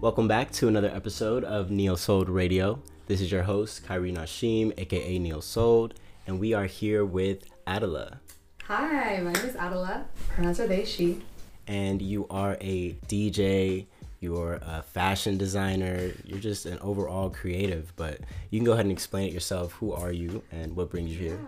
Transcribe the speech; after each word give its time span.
Welcome 0.00 0.28
back 0.28 0.50
to 0.52 0.66
another 0.66 0.88
episode 0.88 1.44
of 1.44 1.70
Neo 1.70 1.94
Sold 1.94 2.30
Radio. 2.30 2.80
This 3.06 3.20
is 3.20 3.30
your 3.30 3.42
host, 3.42 3.84
Kyrie 3.84 4.10
Nashim, 4.10 4.72
aka 4.78 5.18
Neo 5.18 5.40
Sold, 5.40 5.92
and 6.26 6.40
we 6.40 6.54
are 6.54 6.64
here 6.64 7.04
with 7.04 7.44
Adhila. 7.66 8.16
Hi, 8.62 9.20
my 9.20 9.30
name 9.30 9.44
is 9.44 9.54
Adhila. 9.56 10.04
Pronouns 10.30 10.58
are 10.58 10.66
they, 10.66 10.86
she. 10.86 11.20
And 11.66 12.00
you 12.00 12.26
are 12.30 12.56
a 12.62 12.94
DJ, 13.08 13.84
you're 14.20 14.54
a 14.62 14.82
fashion 14.82 15.36
designer, 15.36 16.12
you're 16.24 16.38
just 16.38 16.64
an 16.64 16.78
overall 16.78 17.28
creative, 17.28 17.92
but 17.96 18.20
you 18.48 18.58
can 18.58 18.64
go 18.64 18.72
ahead 18.72 18.86
and 18.86 18.92
explain 18.92 19.28
it 19.28 19.34
yourself. 19.34 19.72
Who 19.74 19.92
are 19.92 20.12
you 20.12 20.42
and 20.50 20.74
what 20.74 20.88
brings 20.88 21.10
you 21.10 21.18
here? 21.18 21.40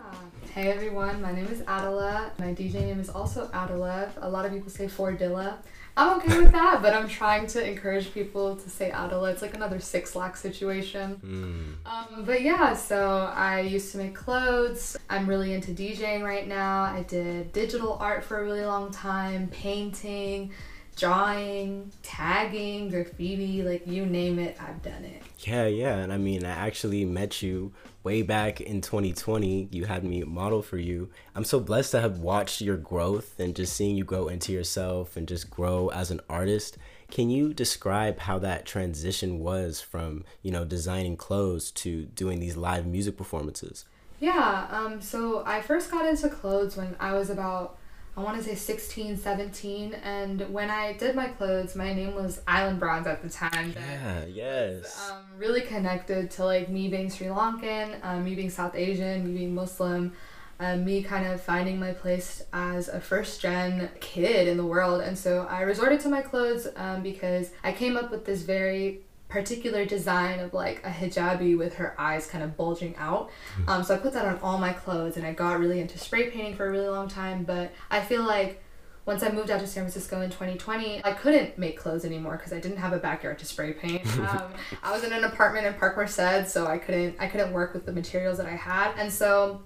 Hey 0.54 0.70
everyone, 0.70 1.22
my 1.22 1.32
name 1.32 1.46
is 1.46 1.62
Adhila. 1.62 2.38
My 2.38 2.52
DJ 2.52 2.74
name 2.74 3.00
is 3.00 3.08
also 3.08 3.48
Adhila. 3.48 4.10
A 4.20 4.28
lot 4.28 4.44
of 4.44 4.52
people 4.52 4.68
say 4.68 4.88
4DHILA. 4.88 5.56
I'm 5.96 6.18
okay 6.18 6.38
with 6.38 6.52
that, 6.52 6.80
but 6.80 6.94
I'm 6.94 7.06
trying 7.06 7.46
to 7.48 7.66
encourage 7.66 8.14
people 8.14 8.56
to 8.56 8.70
say 8.70 8.90
Adhila. 8.90 9.32
It's 9.32 9.42
like 9.42 9.54
another 9.54 9.76
6LACK 9.76 10.36
situation. 10.38 11.20
Mm. 11.22 11.90
Um, 11.90 12.24
but 12.24 12.40
yeah, 12.40 12.74
so 12.74 13.30
I 13.34 13.60
used 13.60 13.92
to 13.92 13.98
make 13.98 14.14
clothes. 14.14 14.96
I'm 15.10 15.26
really 15.26 15.52
into 15.52 15.72
DJing 15.72 16.22
right 16.22 16.48
now. 16.48 16.82
I 16.82 17.04
did 17.06 17.52
digital 17.52 17.94
art 17.94 18.24
for 18.24 18.40
a 18.40 18.44
really 18.44 18.64
long 18.64 18.90
time, 18.90 19.48
painting, 19.48 20.52
drawing, 20.96 21.90
tagging, 22.02 22.88
graffiti, 22.88 23.62
like 23.62 23.86
you 23.86 24.06
name 24.06 24.38
it, 24.38 24.56
I've 24.60 24.82
done 24.82 25.04
it. 25.04 25.22
Yeah, 25.40 25.66
yeah. 25.66 25.96
And 25.96 26.12
I 26.12 26.18
mean, 26.18 26.44
I 26.44 26.50
actually 26.50 27.04
met 27.04 27.42
you 27.42 27.72
way 28.02 28.22
back 28.22 28.60
in 28.60 28.80
2020. 28.80 29.68
You 29.70 29.84
had 29.86 30.04
me 30.04 30.22
model 30.22 30.62
for 30.62 30.78
you. 30.78 31.10
I'm 31.34 31.44
so 31.44 31.60
blessed 31.60 31.92
to 31.92 32.00
have 32.00 32.18
watched 32.18 32.60
your 32.60 32.76
growth 32.76 33.38
and 33.38 33.54
just 33.54 33.74
seeing 33.74 33.96
you 33.96 34.04
grow 34.04 34.28
into 34.28 34.52
yourself 34.52 35.16
and 35.16 35.26
just 35.26 35.50
grow 35.50 35.88
as 35.88 36.10
an 36.10 36.20
artist. 36.28 36.78
Can 37.10 37.28
you 37.28 37.52
describe 37.52 38.20
how 38.20 38.38
that 38.38 38.64
transition 38.64 39.38
was 39.38 39.80
from, 39.80 40.24
you 40.42 40.50
know, 40.50 40.64
designing 40.64 41.16
clothes 41.16 41.70
to 41.72 42.06
doing 42.06 42.40
these 42.40 42.56
live 42.56 42.86
music 42.86 43.16
performances? 43.16 43.84
Yeah, 44.18 44.68
um, 44.70 45.00
so 45.00 45.42
I 45.44 45.60
first 45.60 45.90
got 45.90 46.06
into 46.06 46.28
clothes 46.28 46.76
when 46.76 46.94
I 47.00 47.12
was 47.12 47.28
about 47.28 47.76
I 48.14 48.20
want 48.20 48.36
to 48.36 48.44
say 48.44 48.54
16, 48.54 49.16
17. 49.16 49.94
And 49.94 50.52
when 50.52 50.68
I 50.68 50.92
did 50.92 51.16
my 51.16 51.28
clothes, 51.28 51.74
my 51.74 51.94
name 51.94 52.14
was 52.14 52.42
Island 52.46 52.78
Bronze 52.78 53.06
at 53.06 53.22
the 53.22 53.30
time. 53.30 53.72
Yeah, 53.74 54.24
yes. 54.26 55.10
Um, 55.10 55.22
really 55.38 55.62
connected 55.62 56.30
to 56.32 56.44
like 56.44 56.68
me 56.68 56.88
being 56.88 57.08
Sri 57.08 57.28
Lankan, 57.28 58.04
um, 58.04 58.24
me 58.24 58.34
being 58.34 58.50
South 58.50 58.74
Asian, 58.74 59.24
me 59.24 59.38
being 59.38 59.54
Muslim, 59.54 60.12
um, 60.60 60.84
me 60.84 61.02
kind 61.02 61.26
of 61.26 61.40
finding 61.40 61.80
my 61.80 61.92
place 61.92 62.44
as 62.52 62.88
a 62.88 63.00
first 63.00 63.40
gen 63.40 63.88
kid 64.00 64.46
in 64.46 64.58
the 64.58 64.66
world. 64.66 65.00
And 65.00 65.16
so 65.16 65.46
I 65.48 65.62
resorted 65.62 66.00
to 66.00 66.10
my 66.10 66.20
clothes 66.20 66.68
um, 66.76 67.02
because 67.02 67.50
I 67.64 67.72
came 67.72 67.96
up 67.96 68.10
with 68.10 68.26
this 68.26 68.42
very 68.42 69.00
particular 69.32 69.86
design 69.86 70.40
of 70.40 70.52
like 70.52 70.84
a 70.84 70.90
hijabi 70.90 71.56
with 71.56 71.74
her 71.76 71.98
eyes 71.98 72.26
kind 72.26 72.44
of 72.44 72.54
bulging 72.56 72.94
out. 72.96 73.30
Hmm. 73.56 73.68
Um, 73.68 73.82
so 73.82 73.94
I 73.94 73.98
put 73.98 74.12
that 74.12 74.26
on 74.26 74.38
all 74.40 74.58
my 74.58 74.74
clothes 74.74 75.16
and 75.16 75.26
I 75.26 75.32
got 75.32 75.58
really 75.58 75.80
into 75.80 75.98
spray 75.98 76.30
painting 76.30 76.54
for 76.54 76.66
a 76.66 76.70
really 76.70 76.88
long 76.88 77.08
time. 77.08 77.44
But 77.44 77.72
I 77.90 78.02
feel 78.02 78.22
like 78.24 78.62
once 79.06 79.22
I 79.22 79.30
moved 79.30 79.50
out 79.50 79.60
to 79.60 79.66
San 79.66 79.84
Francisco 79.84 80.20
in 80.20 80.30
2020, 80.30 81.02
I 81.04 81.12
couldn't 81.14 81.56
make 81.56 81.78
clothes 81.78 82.04
anymore 82.04 82.36
because 82.36 82.52
I 82.52 82.60
didn't 82.60 82.76
have 82.76 82.92
a 82.92 82.98
backyard 82.98 83.38
to 83.38 83.46
spray 83.46 83.72
paint. 83.72 84.02
Um, 84.22 84.52
I 84.82 84.92
was 84.92 85.02
in 85.02 85.12
an 85.12 85.24
apartment 85.24 85.66
in 85.66 85.74
Park 85.74 85.96
Merced, 85.96 86.48
so 86.48 86.66
I 86.66 86.78
couldn't 86.78 87.16
I 87.18 87.26
couldn't 87.26 87.52
work 87.52 87.74
with 87.74 87.86
the 87.86 87.92
materials 87.92 88.38
that 88.38 88.46
I 88.46 88.54
had, 88.54 88.92
and 88.96 89.12
so 89.12 89.62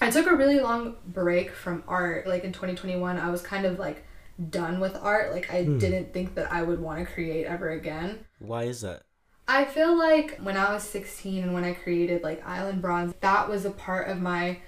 I 0.00 0.10
took 0.10 0.26
a 0.26 0.34
really 0.34 0.60
long 0.60 0.96
break 1.06 1.52
from 1.52 1.84
art. 1.86 2.26
Like 2.26 2.44
in 2.44 2.52
2021, 2.52 3.18
I 3.18 3.30
was 3.30 3.42
kind 3.42 3.66
of 3.66 3.78
like 3.78 4.04
done 4.50 4.80
with 4.80 4.96
art. 4.96 5.32
Like 5.32 5.52
I 5.52 5.64
hmm. 5.64 5.78
didn't 5.78 6.14
think 6.14 6.34
that 6.36 6.50
I 6.50 6.62
would 6.62 6.80
want 6.80 7.00
to 7.00 7.12
create 7.12 7.44
ever 7.46 7.70
again. 7.70 8.24
Why 8.38 8.64
is 8.64 8.80
that? 8.80 9.02
I 9.48 9.64
feel 9.64 9.96
like 9.96 10.38
when 10.42 10.58
I 10.58 10.74
was 10.74 10.82
16 10.82 11.42
and 11.42 11.54
when 11.54 11.64
I 11.64 11.72
created 11.72 12.22
like 12.22 12.46
Island 12.46 12.82
Bronze, 12.82 13.14
that 13.20 13.48
was 13.48 13.64
a 13.64 13.70
part 13.70 14.08
of 14.08 14.20
my 14.20 14.58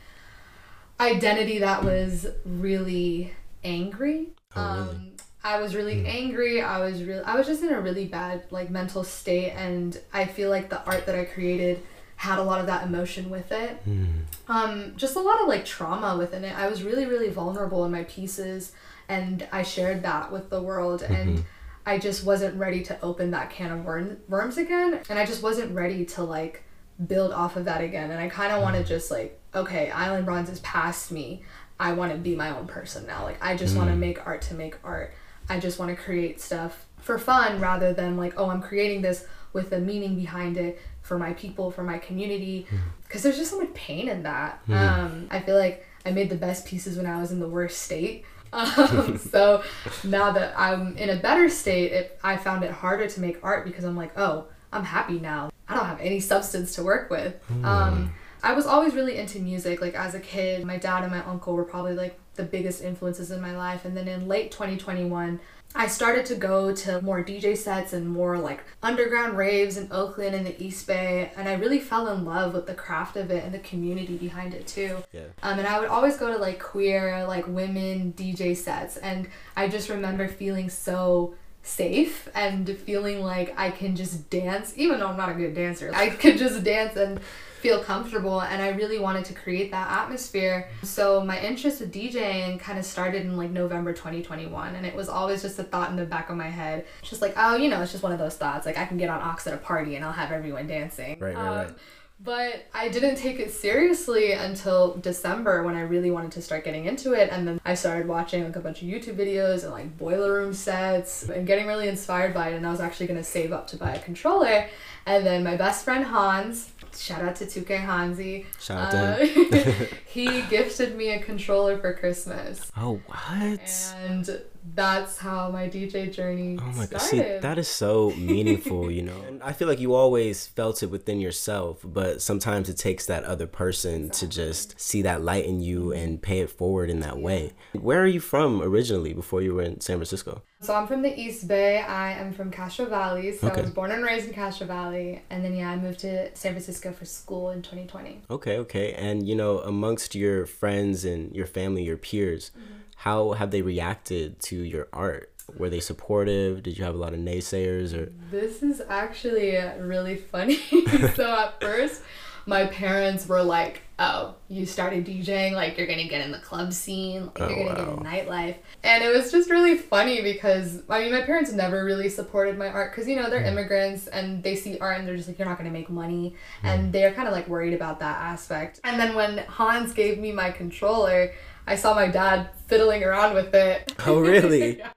identity 0.98 1.58
that 1.58 1.84
was 1.84 2.26
really 2.46 3.34
angry. 3.62 4.30
Oh, 4.56 4.74
really? 4.74 4.96
Um, 4.96 5.06
I 5.44 5.60
was 5.60 5.74
really 5.74 5.96
mm. 5.96 6.06
angry. 6.06 6.62
I 6.62 6.80
was 6.80 7.02
really 7.02 7.24
I 7.24 7.34
was 7.36 7.46
just 7.46 7.62
in 7.62 7.70
a 7.70 7.80
really 7.80 8.06
bad 8.06 8.44
like 8.50 8.70
mental 8.70 9.04
state 9.04 9.52
and 9.52 9.98
I 10.12 10.24
feel 10.26 10.50
like 10.50 10.68
the 10.68 10.82
art 10.84 11.06
that 11.06 11.14
I 11.14 11.24
created 11.24 11.82
had 12.16 12.38
a 12.38 12.42
lot 12.42 12.60
of 12.60 12.66
that 12.66 12.86
emotion 12.86 13.30
with 13.30 13.50
it. 13.52 13.82
Mm. 13.86 14.22
Um 14.48 14.92
just 14.96 15.16
a 15.16 15.20
lot 15.20 15.40
of 15.40 15.48
like 15.48 15.64
trauma 15.64 16.16
within 16.18 16.44
it. 16.44 16.56
I 16.58 16.68
was 16.68 16.82
really 16.82 17.06
really 17.06 17.30
vulnerable 17.30 17.84
in 17.86 17.92
my 17.92 18.04
pieces 18.04 18.72
and 19.08 19.46
I 19.50 19.62
shared 19.62 20.02
that 20.02 20.30
with 20.30 20.50
the 20.50 20.62
world 20.62 21.00
mm-hmm. 21.00 21.14
and 21.14 21.44
I 21.90 21.98
just 21.98 22.24
wasn't 22.24 22.56
ready 22.56 22.84
to 22.84 23.00
open 23.02 23.32
that 23.32 23.50
can 23.50 23.72
of 23.72 23.84
worm, 23.84 24.18
worms 24.28 24.58
again. 24.58 25.00
And 25.08 25.18
I 25.18 25.26
just 25.26 25.42
wasn't 25.42 25.74
ready 25.74 26.04
to 26.04 26.22
like 26.22 26.62
build 27.04 27.32
off 27.32 27.56
of 27.56 27.64
that 27.64 27.82
again. 27.82 28.12
And 28.12 28.20
I 28.20 28.28
kind 28.28 28.52
of 28.52 28.62
want 28.62 28.76
to 28.76 28.82
mm. 28.82 28.86
just 28.86 29.10
like, 29.10 29.40
okay, 29.56 29.90
Island 29.90 30.24
Bronze 30.24 30.48
is 30.50 30.60
past 30.60 31.10
me. 31.10 31.42
I 31.80 31.94
want 31.94 32.12
to 32.12 32.18
be 32.18 32.36
my 32.36 32.56
own 32.56 32.68
person 32.68 33.08
now. 33.08 33.24
Like, 33.24 33.42
I 33.42 33.56
just 33.56 33.74
mm. 33.74 33.78
want 33.78 33.90
to 33.90 33.96
make 33.96 34.24
art 34.24 34.42
to 34.42 34.54
make 34.54 34.76
art. 34.84 35.12
I 35.48 35.58
just 35.58 35.80
want 35.80 35.90
to 35.90 36.00
create 36.00 36.40
stuff 36.40 36.86
for 36.98 37.18
fun 37.18 37.60
rather 37.60 37.92
than 37.92 38.16
like, 38.16 38.34
oh, 38.36 38.50
I'm 38.50 38.62
creating 38.62 39.02
this 39.02 39.26
with 39.52 39.72
a 39.72 39.80
meaning 39.80 40.14
behind 40.14 40.58
it 40.58 40.80
for 41.02 41.18
my 41.18 41.32
people, 41.32 41.72
for 41.72 41.82
my 41.82 41.98
community. 41.98 42.68
Because 43.02 43.22
mm. 43.22 43.24
there's 43.24 43.36
just 43.36 43.50
so 43.50 43.58
much 43.58 43.74
pain 43.74 44.08
in 44.08 44.22
that. 44.22 44.64
Mm. 44.68 44.76
Um, 44.76 45.26
I 45.28 45.40
feel 45.40 45.58
like 45.58 45.84
I 46.06 46.12
made 46.12 46.30
the 46.30 46.36
best 46.36 46.66
pieces 46.66 46.96
when 46.96 47.06
I 47.06 47.20
was 47.20 47.32
in 47.32 47.40
the 47.40 47.48
worst 47.48 47.82
state. 47.82 48.24
Um, 48.52 49.18
so 49.30 49.62
now 50.04 50.32
that 50.32 50.58
I'm 50.58 50.96
in 50.96 51.10
a 51.10 51.16
better 51.16 51.48
state, 51.48 51.92
it, 51.92 52.18
I 52.22 52.36
found 52.36 52.64
it 52.64 52.70
harder 52.70 53.06
to 53.08 53.20
make 53.20 53.38
art 53.42 53.64
because 53.64 53.84
I'm 53.84 53.96
like, 53.96 54.16
oh, 54.18 54.46
I'm 54.72 54.84
happy 54.84 55.18
now. 55.18 55.50
I 55.68 55.74
don't 55.74 55.86
have 55.86 56.00
any 56.00 56.20
substance 56.20 56.74
to 56.74 56.82
work 56.82 57.10
with. 57.10 57.34
Um, 57.64 58.12
I 58.42 58.52
was 58.52 58.66
always 58.66 58.94
really 58.94 59.16
into 59.16 59.38
music. 59.38 59.80
Like 59.80 59.94
as 59.94 60.14
a 60.14 60.20
kid, 60.20 60.64
my 60.64 60.76
dad 60.76 61.02
and 61.02 61.12
my 61.12 61.24
uncle 61.24 61.54
were 61.54 61.64
probably 61.64 61.94
like 61.94 62.18
the 62.34 62.42
biggest 62.44 62.82
influences 62.82 63.30
in 63.30 63.40
my 63.40 63.56
life. 63.56 63.84
And 63.84 63.96
then 63.96 64.08
in 64.08 64.28
late 64.28 64.50
2021, 64.50 65.40
I 65.74 65.86
started 65.86 66.26
to 66.26 66.34
go 66.34 66.74
to 66.74 67.00
more 67.00 67.22
DJ 67.22 67.56
sets 67.56 67.92
and 67.92 68.08
more 68.08 68.36
like 68.38 68.64
underground 68.82 69.36
raves 69.36 69.76
in 69.76 69.86
Oakland 69.92 70.34
and 70.34 70.44
the 70.44 70.60
East 70.62 70.86
Bay, 70.88 71.30
and 71.36 71.48
I 71.48 71.52
really 71.54 71.78
fell 71.78 72.08
in 72.08 72.24
love 72.24 72.54
with 72.54 72.66
the 72.66 72.74
craft 72.74 73.16
of 73.16 73.30
it 73.30 73.44
and 73.44 73.54
the 73.54 73.60
community 73.60 74.16
behind 74.16 74.52
it 74.52 74.66
too. 74.66 74.98
Yeah. 75.12 75.26
Um, 75.44 75.60
and 75.60 75.68
I 75.68 75.78
would 75.78 75.88
always 75.88 76.16
go 76.16 76.32
to 76.32 76.38
like 76.38 76.58
queer, 76.58 77.24
like 77.24 77.46
women 77.46 78.12
DJ 78.14 78.56
sets, 78.56 78.96
and 78.96 79.28
I 79.56 79.68
just 79.68 79.88
remember 79.88 80.26
feeling 80.26 80.68
so 80.68 81.34
safe 81.62 82.28
and 82.34 82.68
feeling 82.78 83.20
like 83.22 83.54
I 83.56 83.70
can 83.70 83.94
just 83.94 84.28
dance, 84.28 84.72
even 84.76 84.98
though 84.98 85.06
I'm 85.06 85.16
not 85.16 85.28
a 85.28 85.34
good 85.34 85.54
dancer. 85.54 85.92
I 85.94 86.08
could 86.10 86.36
just 86.36 86.64
dance 86.64 86.96
and 86.96 87.20
feel 87.60 87.82
comfortable 87.82 88.40
and 88.40 88.62
I 88.62 88.70
really 88.70 88.98
wanted 88.98 89.26
to 89.26 89.34
create 89.34 89.70
that 89.70 89.90
atmosphere. 89.90 90.68
So 90.82 91.22
my 91.24 91.38
interest 91.40 91.80
with 91.80 91.92
DJing 91.92 92.58
kind 92.58 92.78
of 92.78 92.84
started 92.84 93.22
in 93.22 93.36
like 93.36 93.50
November 93.50 93.92
2021 93.92 94.74
and 94.74 94.86
it 94.86 94.94
was 94.94 95.08
always 95.08 95.42
just 95.42 95.58
a 95.58 95.64
thought 95.64 95.90
in 95.90 95.96
the 95.96 96.06
back 96.06 96.30
of 96.30 96.36
my 96.36 96.48
head. 96.48 96.86
Just 97.02 97.20
like, 97.20 97.34
oh, 97.36 97.56
you 97.56 97.68
know, 97.68 97.82
it's 97.82 97.92
just 97.92 98.02
one 98.02 98.12
of 98.12 98.18
those 98.18 98.36
thoughts. 98.36 98.64
Like 98.64 98.78
I 98.78 98.86
can 98.86 98.96
get 98.96 99.10
on 99.10 99.20
Aux 99.20 99.46
at 99.46 99.54
a 99.54 99.58
party 99.58 99.96
and 99.96 100.04
I'll 100.04 100.12
have 100.12 100.32
everyone 100.32 100.66
dancing. 100.66 101.18
Right, 101.20 101.36
right, 101.36 101.46
um, 101.46 101.56
right. 101.56 101.74
But 102.22 102.66
I 102.74 102.90
didn't 102.90 103.16
take 103.16 103.40
it 103.40 103.50
seriously 103.50 104.32
until 104.32 104.94
December 104.96 105.62
when 105.62 105.74
I 105.74 105.80
really 105.80 106.10
wanted 106.10 106.32
to 106.32 106.42
start 106.42 106.64
getting 106.64 106.84
into 106.84 107.14
it. 107.14 107.30
And 107.32 107.48
then 107.48 107.60
I 107.64 107.74
started 107.74 108.06
watching 108.06 108.44
like 108.44 108.56
a 108.56 108.60
bunch 108.60 108.82
of 108.82 108.88
YouTube 108.88 109.14
videos 109.14 109.62
and 109.62 109.72
like 109.72 109.96
boiler 109.96 110.34
room 110.34 110.52
sets 110.52 111.22
and 111.30 111.46
getting 111.46 111.66
really 111.66 111.88
inspired 111.88 112.34
by 112.34 112.50
it. 112.50 112.56
And 112.56 112.66
I 112.66 112.70
was 112.70 112.80
actually 112.80 113.06
going 113.06 113.18
to 113.18 113.24
save 113.24 113.52
up 113.52 113.68
to 113.68 113.78
buy 113.78 113.94
a 113.94 113.98
controller. 114.02 114.68
And 115.06 115.24
then 115.24 115.42
my 115.42 115.56
best 115.56 115.82
friend 115.82 116.04
Hans, 116.04 116.70
shout 116.96 117.22
out 117.22 117.36
to 117.36 117.46
2K 117.46 117.78
Hansi. 117.78 118.46
Shout 118.58 118.94
out 118.94 118.94
uh, 118.94 119.18
to 119.18 119.26
him. 119.26 119.88
he 120.06 120.42
gifted 120.42 120.96
me 120.96 121.10
a 121.10 121.22
controller 121.22 121.78
for 121.78 121.94
Christmas. 121.94 122.70
Oh, 122.76 123.00
what? 123.06 123.94
And 124.04 124.42
that's 124.74 125.18
how 125.18 125.50
my 125.50 125.68
DJ 125.68 126.12
journey 126.12 126.58
oh 126.60 126.64
my 126.64 126.84
started. 126.84 126.90
God. 126.90 127.00
See, 127.00 127.38
that 127.38 127.58
is 127.58 127.68
so 127.68 128.10
meaningful, 128.16 128.90
you 128.90 129.02
know. 129.02 129.20
And 129.26 129.42
I 129.42 129.52
feel 129.52 129.68
like 129.68 129.80
you 129.80 129.94
always 129.94 130.46
felt 130.46 130.82
it 130.82 130.90
within 130.90 131.20
yourself, 131.20 131.80
but 131.84 132.20
sometimes 132.22 132.68
it 132.68 132.76
takes 132.76 133.06
that 133.06 133.24
other 133.24 133.46
person 133.46 134.06
exactly. 134.06 134.28
to 134.28 134.34
just 134.34 134.80
see 134.80 135.02
that 135.02 135.22
light 135.22 135.46
in 135.46 135.60
you 135.60 135.92
and 135.92 136.20
pay 136.20 136.40
it 136.40 136.50
forward 136.50 136.90
in 136.90 137.00
that 137.00 137.16
yeah. 137.16 137.22
way. 137.22 137.52
Where 137.72 138.02
are 138.02 138.06
you 138.06 138.20
from 138.20 138.62
originally 138.62 139.14
before 139.14 139.42
you 139.42 139.54
were 139.54 139.62
in 139.62 139.80
San 139.80 139.96
Francisco? 139.96 140.42
So 140.60 140.74
I'm 140.74 140.86
from 140.86 141.00
the 141.00 141.18
East 141.18 141.48
Bay. 141.48 141.80
I 141.80 142.12
am 142.12 142.34
from 142.34 142.50
Castro 142.50 142.84
Valley. 142.84 143.32
So 143.32 143.48
okay. 143.48 143.60
I 143.60 143.62
was 143.62 143.70
born 143.70 143.92
and 143.92 144.04
raised 144.04 144.28
in 144.28 144.34
Castro 144.34 144.66
Valley. 144.66 145.22
And 145.30 145.42
then, 145.42 145.56
yeah, 145.56 145.70
I 145.70 145.76
moved 145.76 146.00
to 146.00 146.34
San 146.36 146.52
Francisco 146.52 146.92
for 146.92 147.06
school 147.06 147.48
in 147.50 147.62
2020. 147.62 148.22
Okay, 148.30 148.58
okay. 148.58 148.92
And, 148.92 149.26
you 149.26 149.34
know, 149.34 149.60
amongst 149.60 150.14
your 150.14 150.44
friends 150.44 151.06
and 151.06 151.34
your 151.34 151.46
family, 151.46 151.82
your 151.82 151.96
peers, 151.96 152.50
mm-hmm 152.50 152.80
how 153.00 153.32
have 153.32 153.50
they 153.50 153.62
reacted 153.62 154.38
to 154.38 154.56
your 154.56 154.86
art? 154.92 155.32
Were 155.56 155.70
they 155.70 155.80
supportive? 155.80 156.62
Did 156.62 156.76
you 156.76 156.84
have 156.84 156.94
a 156.94 156.98
lot 156.98 157.14
of 157.14 157.18
naysayers 157.18 157.94
or 157.96 158.12
This 158.30 158.62
is 158.62 158.82
actually 158.90 159.56
really 159.78 160.16
funny. 160.16 160.56
so 161.14 161.34
at 161.34 161.58
first 161.62 162.02
my 162.44 162.66
parents 162.66 163.26
were 163.26 163.42
like, 163.42 163.80
"Oh, 163.98 164.34
you 164.48 164.66
started 164.66 165.06
DJing, 165.06 165.52
like 165.52 165.78
you're 165.78 165.86
gonna 165.86 166.08
get 166.08 166.24
in 166.24 166.30
the 166.30 166.38
club 166.40 166.72
scene, 166.74 167.26
like 167.26 167.40
Oh, 167.40 167.48
you're 167.48 167.64
gonna 167.64 167.84
wow. 167.84 167.96
get 167.96 167.98
in 167.98 168.28
nightlife." 168.28 168.56
And 168.82 169.02
it 169.02 169.14
was 169.14 169.30
just 169.32 169.48
really 169.48 169.76
funny 169.78 170.20
because 170.20 170.82
I 170.90 171.00
mean, 171.00 171.12
my 171.12 171.22
parents 171.22 171.52
never 171.52 171.84
really 171.84 172.08
supported 172.10 172.58
my 172.58 172.68
art 172.68 172.92
because 172.92 173.08
you 173.08 173.16
know 173.16 173.30
they're 173.30 173.42
mm. 173.42 173.52
immigrants 173.52 174.08
and 174.08 174.42
they 174.42 174.56
see 174.56 174.78
art 174.78 174.98
and 174.98 175.08
they're 175.08 175.16
just 175.16 175.28
like, 175.28 175.38
"You're 175.38 175.48
not 175.48 175.56
gonna 175.56 175.70
make 175.70 175.88
money," 175.88 176.34
mm. 176.62 176.68
and 176.68 176.92
they're 176.92 177.12
kind 177.12 177.28
of 177.28 177.32
like 177.32 177.48
worried 177.48 177.72
about 177.72 178.00
that 178.00 178.20
aspect. 178.20 178.80
And 178.84 179.00
then 179.00 179.14
when 179.14 179.38
Hans 179.38 179.92
gave 179.94 180.18
me 180.18 180.32
my 180.32 180.50
controller, 180.50 181.32
I 181.70 181.76
saw 181.76 181.94
my 181.94 182.08
dad 182.08 182.50
fiddling 182.66 183.04
around 183.04 183.34
with 183.34 183.54
it. 183.54 183.94
Oh, 184.04 184.20
really? 184.20 184.78
Yeah. 184.80 184.90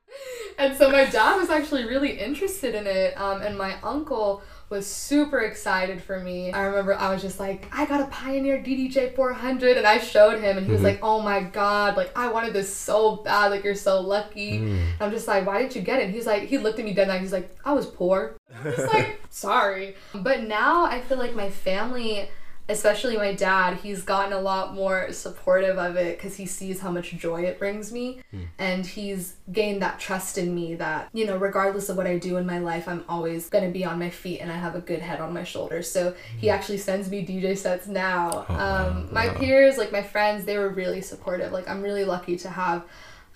And 0.60 0.78
so 0.78 0.92
my 0.92 1.06
dad 1.06 1.38
was 1.38 1.50
actually 1.50 1.86
really 1.86 2.12
interested 2.20 2.76
in 2.76 2.86
it, 2.86 3.20
um, 3.20 3.42
and 3.42 3.58
my 3.58 3.76
uncle 3.82 4.44
was 4.70 4.86
super 4.86 5.40
excited 5.40 6.02
for 6.02 6.20
me. 6.20 6.52
I 6.52 6.64
remember 6.66 6.94
I 6.94 7.12
was 7.12 7.24
just 7.24 7.40
like, 7.40 7.68
I 7.72 7.88
got 7.88 8.02
a 8.02 8.06
Pioneer 8.06 8.60
DDJ 8.60 9.16
400, 9.16 9.78
and 9.78 9.88
I 9.88 9.98
showed 9.98 10.40
him, 10.42 10.58
and 10.58 10.66
he 10.68 10.72
was 10.72 10.84
like, 10.84 11.00
Oh 11.02 11.22
my 11.22 11.42
god, 11.42 11.98
like 11.98 12.16
I 12.16 12.32
wanted 12.32 12.54
this 12.54 12.74
so 12.74 13.18
bad, 13.18 13.48
like 13.48 13.64
you're 13.64 13.74
so 13.74 14.00
lucky. 14.02 14.58
And 14.58 15.02
I'm 15.02 15.10
just 15.12 15.28
like, 15.28 15.46
Why 15.48 15.60
didn't 15.60 15.76
you 15.76 15.82
get 15.82 16.00
it? 16.00 16.06
And 16.06 16.14
he's 16.14 16.28
like, 16.28 16.44
he 16.44 16.60
looked 16.60 16.78
at 16.78 16.86
me 16.86 16.94
dead 16.94 17.10
and 17.10 17.20
he's 17.20 17.34
like, 17.34 17.56
I 17.66 17.74
was 17.74 17.88
poor. 17.88 18.38
I'm 18.56 18.64
just 18.76 18.94
like, 18.94 19.20
sorry. 19.32 19.96
But 20.14 20.44
now 20.44 20.86
I 20.86 21.02
feel 21.02 21.18
like 21.18 21.34
my 21.36 21.50
family 21.50 22.30
especially 22.70 23.18
my 23.18 23.34
dad, 23.34 23.78
he's 23.78 24.04
gotten 24.04 24.32
a 24.32 24.40
lot 24.40 24.74
more 24.74 25.12
supportive 25.12 25.78
of 25.78 25.98
it 25.98 26.18
because 26.18 26.38
he 26.38 26.46
sees 26.46 26.80
how 26.80 26.90
much 26.90 27.12
joy 27.12 27.42
it 27.42 27.60
brings 27.60 27.92
me. 27.92 28.22
And 28.58 28.86
he's 28.86 29.36
gained 29.52 29.82
that 29.82 30.00
trust 30.00 30.38
in 30.38 30.56
me 30.56 30.76
that, 30.76 31.10
you 31.12 31.26
know, 31.26 31.36
regardless 31.36 31.90
of 31.90 31.98
what 31.98 32.08
I 32.08 32.18
do 32.18 32.38
in 32.38 32.46
my 32.46 32.60
life, 32.60 32.88
I'm 32.88 33.04
always 33.10 33.50
going 33.50 33.66
to 33.66 33.72
be 33.72 33.84
on 33.84 34.00
my 34.00 34.10
feet 34.10 34.40
and 34.40 34.50
I 34.50 34.56
have 34.56 34.76
a 34.76 34.82
good 34.82 35.00
head 35.02 35.20
on 35.20 35.34
my 35.34 35.44
shoulders. 35.44 35.92
So 35.92 36.16
he 36.38 36.50
actually 36.50 36.78
sends 36.78 37.10
me 37.10 37.26
DJ 37.26 37.58
sets 37.58 37.88
now. 37.88 38.46
um, 38.48 39.10
my 39.12 39.28
peers, 39.30 39.78
like 39.78 39.92
my 39.92 40.02
friends, 40.02 40.46
they 40.46 40.58
were 40.58 40.70
really 40.70 41.02
supportive. 41.02 41.52
Like, 41.52 41.68
I'm 41.68 41.82
really 41.82 42.06
lucky 42.06 42.38
to 42.38 42.50
have. 42.50 42.86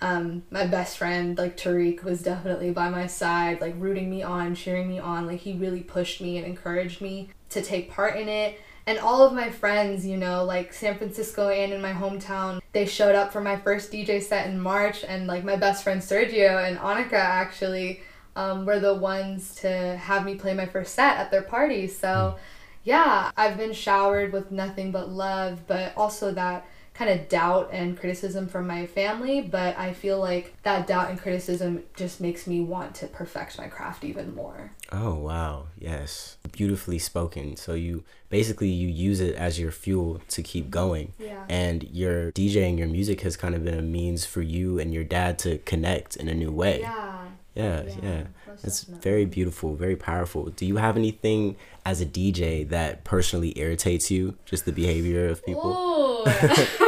Um, 0.00 0.44
my 0.52 0.64
best 0.64 0.96
friend, 0.96 1.36
like 1.36 1.56
Tariq, 1.56 2.04
was 2.04 2.22
definitely 2.22 2.70
by 2.70 2.88
my 2.88 3.08
side, 3.08 3.60
like 3.60 3.74
rooting 3.78 4.08
me 4.08 4.22
on, 4.22 4.54
cheering 4.54 4.88
me 4.88 5.00
on. 5.00 5.26
Like 5.26 5.40
he 5.40 5.54
really 5.54 5.80
pushed 5.80 6.20
me 6.20 6.38
and 6.38 6.46
encouraged 6.46 7.00
me 7.00 7.30
to 7.48 7.62
take 7.62 7.90
part 7.90 8.16
in 8.16 8.28
it 8.28 8.60
and 8.88 8.98
all 8.98 9.22
of 9.22 9.34
my 9.34 9.50
friends, 9.50 10.06
you 10.06 10.16
know, 10.16 10.44
like 10.44 10.72
San 10.72 10.96
Francisco 10.96 11.50
and 11.50 11.74
in 11.74 11.82
my 11.82 11.92
hometown, 11.92 12.58
they 12.72 12.86
showed 12.86 13.14
up 13.14 13.30
for 13.30 13.42
my 13.42 13.54
first 13.54 13.92
DJ 13.92 14.22
set 14.22 14.46
in 14.46 14.58
March, 14.58 15.04
and 15.04 15.26
like 15.26 15.44
my 15.44 15.56
best 15.56 15.84
friend 15.84 16.00
Sergio 16.00 16.66
and 16.66 16.78
Annika 16.78 17.12
actually 17.12 18.00
um, 18.34 18.64
were 18.64 18.80
the 18.80 18.94
ones 18.94 19.54
to 19.56 19.98
have 19.98 20.24
me 20.24 20.36
play 20.36 20.54
my 20.54 20.64
first 20.64 20.94
set 20.94 21.18
at 21.18 21.30
their 21.30 21.42
party. 21.42 21.86
So, 21.86 22.38
yeah, 22.82 23.30
I've 23.36 23.58
been 23.58 23.74
showered 23.74 24.32
with 24.32 24.50
nothing 24.50 24.90
but 24.90 25.10
love, 25.10 25.66
but 25.66 25.92
also 25.94 26.32
that 26.32 26.66
kind 26.98 27.10
of 27.12 27.28
doubt 27.28 27.70
and 27.72 27.96
criticism 27.96 28.48
from 28.48 28.66
my 28.66 28.84
family. 28.84 29.40
But 29.40 29.78
I 29.78 29.92
feel 29.92 30.18
like 30.18 30.52
that 30.64 30.88
doubt 30.88 31.10
and 31.10 31.18
criticism 31.20 31.84
just 31.94 32.20
makes 32.20 32.46
me 32.48 32.60
want 32.60 32.96
to 32.96 33.06
perfect 33.06 33.56
my 33.56 33.68
craft 33.68 34.02
even 34.04 34.34
more. 34.34 34.72
Oh 34.90 35.14
wow, 35.14 35.66
yes, 35.78 36.36
beautifully 36.50 36.98
spoken. 36.98 37.56
So 37.56 37.74
you 37.74 38.02
basically 38.30 38.68
you 38.68 38.88
use 38.88 39.20
it 39.20 39.36
as 39.36 39.60
your 39.60 39.70
fuel 39.70 40.20
to 40.28 40.42
keep 40.42 40.70
going, 40.70 41.12
Yeah. 41.20 41.44
and 41.48 41.84
your 41.84 42.32
DJing, 42.32 42.78
your 42.78 42.88
music 42.88 43.20
has 43.20 43.36
kind 43.36 43.54
of 43.54 43.64
been 43.64 43.78
a 43.78 43.82
means 43.82 44.24
for 44.26 44.42
you 44.42 44.78
and 44.80 44.92
your 44.92 45.04
dad 45.04 45.38
to 45.40 45.58
connect 45.58 46.16
in 46.16 46.28
a 46.28 46.34
new 46.34 46.50
way. 46.50 46.80
Yeah. 46.80 47.24
yeah, 47.54 47.82
Yeah, 47.84 47.92
yeah. 48.02 48.22
definitely. 48.46 48.98
very 49.00 49.24
beautiful, 49.24 49.74
very 49.76 49.96
powerful. 49.96 50.46
Do 50.50 50.66
you 50.66 50.76
have 50.76 50.96
anything 50.96 51.56
as 51.86 52.00
a 52.00 52.06
DJ 52.06 52.68
that 52.70 53.04
personally 53.04 53.52
irritates 53.56 54.10
you? 54.10 54.34
Just 54.44 54.64
the 54.64 54.72
behavior 54.72 55.28
of 55.28 55.44
people. 55.46 56.24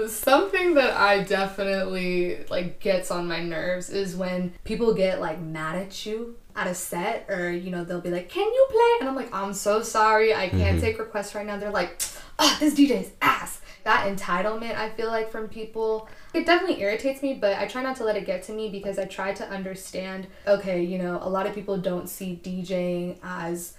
Um, 0.00 0.08
something 0.08 0.74
that 0.74 0.96
I 0.96 1.22
definitely 1.22 2.44
like 2.48 2.80
gets 2.80 3.10
on 3.10 3.28
my 3.28 3.42
nerves 3.42 3.90
is 3.90 4.16
when 4.16 4.54
people 4.64 4.94
get 4.94 5.20
like 5.20 5.40
mad 5.40 5.76
at 5.76 6.06
you 6.06 6.36
at 6.56 6.66
a 6.66 6.74
set 6.74 7.26
or 7.28 7.50
you 7.50 7.70
know 7.70 7.84
they'll 7.84 8.00
be 8.00 8.10
like 8.10 8.28
can 8.28 8.46
you 8.46 8.66
play? 8.70 8.90
And 9.00 9.08
i'm 9.08 9.14
like 9.14 9.32
i'm 9.32 9.54
so 9.54 9.82
sorry. 9.82 10.34
I 10.34 10.48
can't 10.48 10.80
take 10.80 10.98
requests 10.98 11.34
right 11.34 11.46
now. 11.46 11.56
They're 11.58 11.70
like 11.70 12.02
oh 12.38 12.56
this 12.60 12.74
dj's 12.74 13.10
ass. 13.20 13.60
That 13.82 14.14
entitlement 14.14 14.76
i 14.76 14.90
feel 14.90 15.08
like 15.08 15.30
from 15.30 15.48
people 15.48 16.06
it 16.34 16.44
definitely 16.44 16.82
irritates 16.82 17.22
me 17.22 17.32
but 17.32 17.56
i 17.56 17.66
try 17.66 17.82
not 17.82 17.96
to 17.96 18.04
let 18.04 18.14
it 18.14 18.26
get 18.26 18.42
to 18.44 18.52
me 18.52 18.68
because 18.68 18.98
i 18.98 19.06
try 19.06 19.32
to 19.32 19.48
understand 19.48 20.26
okay 20.46 20.82
you 20.82 20.98
know 20.98 21.18
a 21.22 21.30
lot 21.30 21.46
of 21.46 21.54
people 21.54 21.78
don't 21.78 22.06
see 22.06 22.38
djing 22.44 23.18
as 23.22 23.78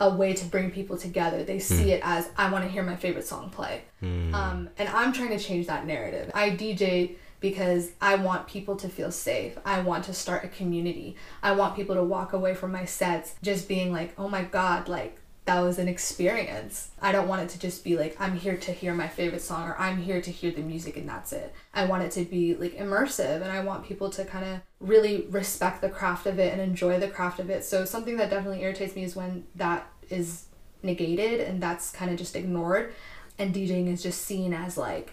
a 0.00 0.10
way 0.10 0.32
to 0.32 0.44
bring 0.46 0.70
people 0.70 0.96
together. 0.96 1.42
They 1.42 1.58
see 1.58 1.92
it 1.92 2.00
as 2.04 2.28
I 2.36 2.50
want 2.50 2.64
to 2.64 2.70
hear 2.70 2.82
my 2.82 2.96
favorite 2.96 3.26
song 3.26 3.50
play, 3.50 3.82
um, 4.02 4.68
and 4.78 4.88
I'm 4.88 5.12
trying 5.12 5.30
to 5.30 5.38
change 5.38 5.66
that 5.66 5.86
narrative. 5.86 6.30
I 6.34 6.50
DJ 6.50 7.16
because 7.40 7.92
I 8.00 8.16
want 8.16 8.46
people 8.48 8.76
to 8.76 8.88
feel 8.88 9.10
safe. 9.12 9.56
I 9.64 9.80
want 9.80 10.04
to 10.04 10.14
start 10.14 10.44
a 10.44 10.48
community. 10.48 11.16
I 11.42 11.52
want 11.52 11.76
people 11.76 11.94
to 11.94 12.02
walk 12.02 12.32
away 12.32 12.54
from 12.54 12.72
my 12.72 12.84
sets 12.84 13.34
just 13.42 13.68
being 13.68 13.92
like, 13.92 14.12
oh 14.18 14.28
my 14.28 14.42
god, 14.42 14.88
like 14.88 15.18
that 15.48 15.60
was 15.60 15.78
an 15.78 15.88
experience. 15.88 16.90
I 17.00 17.10
don't 17.10 17.26
want 17.26 17.40
it 17.40 17.48
to 17.48 17.58
just 17.58 17.82
be 17.82 17.96
like 17.96 18.20
I'm 18.20 18.36
here 18.36 18.58
to 18.58 18.70
hear 18.70 18.92
my 18.92 19.08
favorite 19.08 19.40
song 19.40 19.66
or 19.66 19.74
I'm 19.78 19.96
here 19.96 20.20
to 20.20 20.30
hear 20.30 20.50
the 20.50 20.60
music 20.60 20.98
and 20.98 21.08
that's 21.08 21.32
it. 21.32 21.54
I 21.72 21.86
want 21.86 22.02
it 22.02 22.10
to 22.12 22.26
be 22.26 22.54
like 22.54 22.76
immersive 22.76 23.36
and 23.36 23.50
I 23.50 23.60
want 23.60 23.86
people 23.86 24.10
to 24.10 24.26
kind 24.26 24.44
of 24.44 24.60
really 24.78 25.26
respect 25.30 25.80
the 25.80 25.88
craft 25.88 26.26
of 26.26 26.38
it 26.38 26.52
and 26.52 26.60
enjoy 26.60 27.00
the 27.00 27.08
craft 27.08 27.40
of 27.40 27.48
it. 27.48 27.64
So 27.64 27.86
something 27.86 28.18
that 28.18 28.28
definitely 28.28 28.62
irritates 28.62 28.94
me 28.94 29.04
is 29.04 29.16
when 29.16 29.46
that 29.54 29.90
is 30.10 30.44
negated 30.82 31.40
and 31.40 31.62
that's 31.62 31.90
kind 31.92 32.10
of 32.10 32.18
just 32.18 32.36
ignored 32.36 32.92
and 33.38 33.54
DJing 33.54 33.90
is 33.90 34.02
just 34.02 34.20
seen 34.20 34.52
as 34.52 34.76
like 34.76 35.12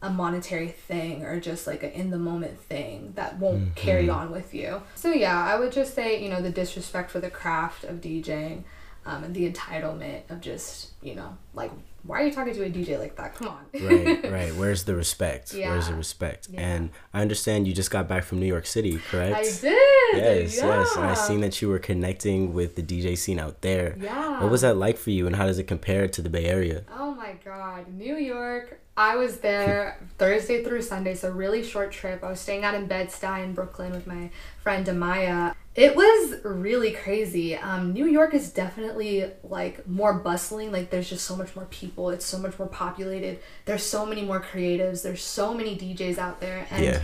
a 0.00 0.10
monetary 0.10 0.68
thing 0.68 1.24
or 1.24 1.40
just 1.40 1.66
like 1.66 1.82
an 1.82 1.90
in 1.90 2.10
the 2.10 2.18
moment 2.18 2.60
thing 2.60 3.14
that 3.16 3.38
won't 3.40 3.74
carry 3.74 4.06
mm-hmm. 4.06 4.16
on 4.16 4.30
with 4.30 4.54
you. 4.54 4.80
So 4.94 5.10
yeah, 5.10 5.44
I 5.44 5.58
would 5.58 5.72
just 5.72 5.92
say, 5.92 6.22
you 6.22 6.28
know, 6.28 6.40
the 6.40 6.50
disrespect 6.50 7.10
for 7.10 7.18
the 7.18 7.30
craft 7.30 7.82
of 7.82 7.96
DJing 7.96 8.62
um, 9.06 9.24
and 9.24 9.34
the 9.34 9.50
entitlement 9.50 10.30
of 10.30 10.40
just, 10.40 10.92
you 11.02 11.14
know, 11.14 11.36
like 11.54 11.70
why 12.04 12.20
are 12.20 12.26
you 12.26 12.32
talking 12.32 12.54
to 12.54 12.64
a 12.64 12.70
DJ 12.70 12.98
like 12.98 13.16
that? 13.16 13.34
Come 13.34 13.48
on. 13.48 13.64
right, 13.80 14.30
right. 14.30 14.54
Where's 14.54 14.84
the 14.84 14.94
respect? 14.94 15.54
Where's 15.54 15.88
the 15.88 15.94
respect? 15.94 16.48
Yeah. 16.50 16.60
And 16.60 16.90
I 17.14 17.22
understand 17.22 17.66
you 17.66 17.72
just 17.72 17.90
got 17.90 18.08
back 18.08 18.24
from 18.24 18.40
New 18.40 18.46
York 18.46 18.66
City, 18.66 18.98
correct? 19.10 19.34
I 19.34 19.42
did. 19.42 19.78
Yes, 20.12 20.56
yeah. 20.58 20.66
yes. 20.66 20.96
And 20.96 21.04
I 21.04 21.14
seen 21.14 21.40
that 21.40 21.60
you 21.60 21.68
were 21.68 21.78
connecting 21.78 22.52
with 22.52 22.76
the 22.76 22.82
DJ 22.82 23.16
scene 23.16 23.38
out 23.38 23.60
there. 23.62 23.96
Yeah. 24.00 24.42
What 24.42 24.50
was 24.50 24.60
that 24.62 24.76
like 24.76 24.98
for 24.98 25.10
you 25.10 25.26
and 25.26 25.36
how 25.36 25.46
does 25.46 25.58
it 25.58 25.64
compare 25.64 26.08
to 26.08 26.22
the 26.22 26.30
Bay 26.30 26.44
Area? 26.46 26.84
Oh 26.96 27.14
my 27.14 27.34
god, 27.44 27.88
New 27.92 28.16
York. 28.16 28.80
I 28.96 29.16
was 29.16 29.38
there 29.38 29.98
Thursday 30.18 30.62
through 30.62 30.82
Sunday, 30.82 31.14
so 31.14 31.30
really 31.30 31.64
short 31.64 31.90
trip. 31.90 32.22
I 32.22 32.30
was 32.30 32.40
staying 32.40 32.64
out 32.64 32.74
in 32.74 32.86
Bed-Stuy 32.86 33.42
in 33.42 33.52
Brooklyn 33.52 33.92
with 33.92 34.06
my 34.06 34.30
friend 34.62 34.86
Amaya. 34.86 35.54
It 35.74 35.96
was 35.96 36.44
really 36.44 36.92
crazy. 36.92 37.56
Um, 37.56 37.92
New 37.92 38.06
York 38.06 38.32
is 38.34 38.50
definitely 38.50 39.28
like 39.42 39.84
more 39.88 40.14
bustling. 40.14 40.70
Like 40.70 40.90
there's 40.90 41.10
just 41.10 41.24
so 41.24 41.34
much 41.34 41.56
more 41.56 41.64
people. 41.64 42.10
It's 42.10 42.24
so 42.24 42.38
much 42.38 42.56
more 42.60 42.68
populated. 42.68 43.40
There's 43.64 43.82
so 43.82 44.06
many 44.06 44.22
more 44.22 44.40
creatives. 44.40 45.02
There's 45.02 45.24
so 45.24 45.52
many 45.52 45.76
DJs 45.76 46.18
out 46.18 46.40
there, 46.40 46.68
and 46.70 46.84
Yeah. 46.84 47.00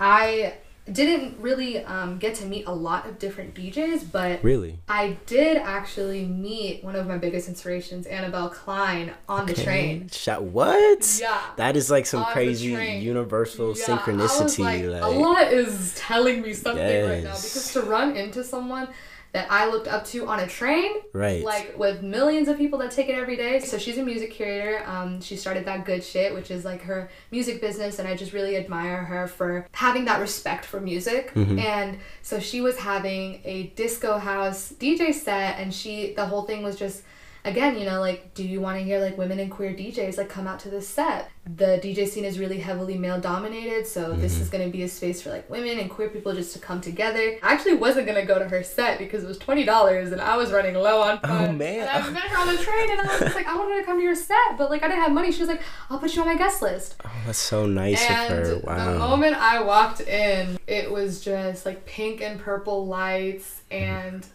I 0.00 0.54
didn't 0.90 1.40
really 1.40 1.82
um, 1.84 2.18
get 2.18 2.34
to 2.36 2.44
meet 2.44 2.66
a 2.66 2.72
lot 2.72 3.06
of 3.06 3.18
different 3.18 3.54
DJs, 3.54 4.12
but 4.12 4.44
Really? 4.44 4.78
I 4.86 5.16
did 5.26 5.56
actually 5.56 6.26
meet 6.26 6.84
one 6.84 6.94
of 6.94 7.06
my 7.06 7.16
biggest 7.16 7.48
inspirations, 7.48 8.06
Annabelle 8.06 8.50
Klein, 8.50 9.12
on 9.28 9.46
the 9.46 9.54
train. 9.54 10.08
Shot 10.10 10.42
what? 10.42 11.18
Yeah. 11.20 11.40
That 11.56 11.76
is 11.76 11.90
like 11.90 12.04
some 12.04 12.22
On 12.22 12.32
crazy 12.32 12.68
universal 13.00 13.74
Yeah, 13.76 13.84
synchronicity. 13.84 14.58
like, 14.90 15.00
like, 15.00 15.02
a 15.02 15.08
lot 15.18 15.52
is 15.52 15.94
telling 15.96 16.42
me 16.42 16.52
something 16.52 16.84
right 16.84 17.24
now 17.24 17.30
because 17.30 17.72
to 17.72 17.82
run 17.82 18.16
into 18.16 18.44
someone 18.44 18.88
that 19.34 19.50
I 19.50 19.66
looked 19.68 19.88
up 19.88 20.06
to 20.06 20.26
on 20.28 20.38
a 20.38 20.46
train, 20.46 20.92
Right. 21.12 21.42
like 21.44 21.76
with 21.76 22.02
millions 22.02 22.46
of 22.46 22.56
people 22.56 22.78
that 22.78 22.92
take 22.92 23.08
it 23.08 23.16
every 23.16 23.36
day. 23.36 23.58
So 23.58 23.76
she's 23.78 23.98
a 23.98 24.02
music 24.02 24.30
curator. 24.30 24.82
Um, 24.86 25.20
she 25.20 25.36
started 25.36 25.64
that 25.66 25.84
good 25.84 26.02
shit, 26.04 26.32
which 26.32 26.52
is 26.52 26.64
like 26.64 26.82
her 26.82 27.10
music 27.32 27.60
business, 27.60 27.98
and 27.98 28.06
I 28.06 28.14
just 28.16 28.32
really 28.32 28.56
admire 28.56 29.02
her 29.04 29.26
for 29.26 29.66
having 29.72 30.04
that 30.06 30.20
respect 30.20 30.64
for 30.64 30.80
music. 30.80 31.32
And 31.34 31.98
so 32.22 32.38
she 32.38 32.60
was 32.60 32.78
having 32.78 33.40
a 33.44 33.64
disco 33.74 34.18
house 34.18 34.72
DJ 34.78 35.12
set, 35.12 35.58
and 35.58 35.74
she 35.74 36.14
the 36.14 36.24
whole 36.26 36.42
thing 36.42 36.62
was 36.62 36.76
just. 36.76 37.02
Again, 37.46 37.78
you 37.78 37.84
know, 37.84 38.00
like, 38.00 38.32
do 38.32 38.42
you 38.42 38.60
want 38.60 38.78
to 38.78 38.84
hear 38.84 39.00
like 39.00 39.18
women 39.18 39.38
and 39.38 39.50
queer 39.50 39.74
DJs 39.74 40.16
like 40.16 40.30
come 40.30 40.46
out 40.46 40.60
to 40.60 40.70
this 40.70 40.88
set? 40.88 41.30
The 41.44 41.78
DJ 41.82 42.08
scene 42.08 42.24
is 42.24 42.38
really 42.38 42.58
heavily 42.58 42.96
male 42.96 43.20
dominated, 43.20 43.86
so 43.86 44.12
this 44.12 44.32
mm-hmm. 44.32 44.42
is 44.42 44.48
going 44.48 44.64
to 44.64 44.70
be 44.70 44.82
a 44.82 44.88
space 44.88 45.20
for 45.20 45.28
like 45.28 45.50
women 45.50 45.78
and 45.78 45.90
queer 45.90 46.08
people 46.08 46.32
just 46.34 46.54
to 46.54 46.58
come 46.58 46.80
together. 46.80 47.38
I 47.42 47.52
actually 47.52 47.74
wasn't 47.74 48.06
going 48.06 48.18
to 48.18 48.26
go 48.26 48.38
to 48.38 48.48
her 48.48 48.62
set 48.62 48.98
because 48.98 49.24
it 49.24 49.26
was 49.26 49.36
twenty 49.36 49.64
dollars 49.64 50.10
and 50.10 50.22
I 50.22 50.38
was 50.38 50.52
running 50.52 50.74
low 50.74 51.02
on 51.02 51.20
oh, 51.22 51.28
funds. 51.28 51.50
Oh, 51.50 51.52
man. 51.52 51.86
I 51.86 52.08
met 52.08 52.22
her 52.22 52.38
on 52.38 52.56
the 52.56 52.62
train 52.62 52.90
and 52.92 53.00
I 53.02 53.04
was 53.04 53.20
just 53.20 53.36
like, 53.36 53.46
I 53.46 53.56
wanted 53.56 53.80
to 53.80 53.84
come 53.84 53.98
to 53.98 54.02
your 54.02 54.14
set, 54.14 54.56
but 54.56 54.70
like 54.70 54.82
I 54.82 54.88
didn't 54.88 55.02
have 55.02 55.12
money. 55.12 55.30
She 55.30 55.40
was 55.40 55.48
like, 55.48 55.60
I'll 55.90 55.98
put 55.98 56.16
you 56.16 56.22
on 56.22 56.28
my 56.28 56.36
guest 56.36 56.62
list. 56.62 56.96
oh, 57.04 57.10
that's 57.26 57.38
so 57.38 57.66
nice 57.66 58.02
And 58.08 58.32
of 58.32 58.46
her. 58.46 58.58
Wow. 58.64 58.92
the 58.92 58.98
moment 58.98 59.36
I 59.36 59.62
walked 59.62 60.00
in, 60.00 60.58
it 60.66 60.90
was 60.90 61.20
just 61.20 61.66
like 61.66 61.84
pink 61.84 62.22
and 62.22 62.40
purple 62.40 62.86
lights 62.86 63.60
and 63.70 64.26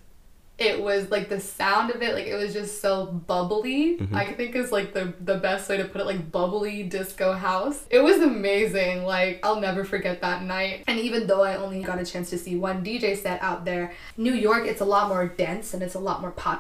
it 0.60 0.82
was 0.82 1.10
like 1.10 1.30
the 1.30 1.39
sound 1.39 1.92
of 1.92 2.01
it, 2.01 2.13
like 2.13 2.28
it 2.28 2.36
was 2.36 2.54
just 2.54 2.82
so 2.82 3.06
bubbly. 3.06 3.98
Mm-hmm. 3.98 4.16
I 4.16 4.25
think 4.34 4.56
is 4.56 4.72
like 4.72 4.94
the 4.94 5.13
the 5.22 5.36
best 5.36 5.70
way 5.70 5.78
to 5.78 5.86
put 5.86 6.01
it, 6.01 6.06
like 6.06 6.32
bubbly 6.32 6.84
disco 6.84 7.34
house. 7.34 7.86
It 7.89 8.00
was 8.00 8.22
amazing. 8.22 9.04
Like 9.04 9.39
I'll 9.44 9.60
never 9.62 9.86
forget 9.86 10.22
that 10.22 10.44
night. 10.44 10.84
And 10.88 11.00
even 11.00 11.28
though 11.28 11.44
I 11.44 11.56
only 11.56 11.82
got 11.82 12.00
a 12.00 12.06
chance 12.06 12.30
to 12.32 12.38
see 12.38 12.56
one 12.56 12.84
DJ 12.84 13.18
set 13.18 13.42
out 13.42 13.66
there, 13.66 13.94
New 14.18 14.34
York 14.34 14.66
it's 14.66 14.82
a 14.82 14.86
lot 14.86 15.08
more 15.08 15.28
dense 15.28 15.74
and 15.74 15.82
it's 15.82 15.96
a 15.96 16.00
lot 16.00 16.22
more 16.22 16.32